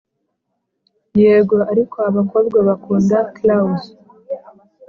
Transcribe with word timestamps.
yego 1.21 1.57
ariko 1.71 1.97
abakobwa 2.09 2.57
bakunda 2.67 3.17
clows 3.35 3.83